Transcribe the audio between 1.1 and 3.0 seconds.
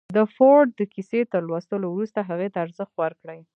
تر لوستو وروسته هغې ته ارزښت